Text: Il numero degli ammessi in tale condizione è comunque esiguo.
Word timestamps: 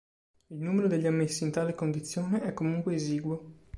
Il 0.49 0.57
numero 0.57 0.87
degli 0.87 1.05
ammessi 1.05 1.43
in 1.43 1.51
tale 1.51 1.75
condizione 1.75 2.41
è 2.41 2.53
comunque 2.55 2.95
esiguo. 2.95 3.53